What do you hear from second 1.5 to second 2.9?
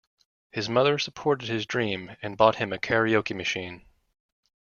dream and bought him a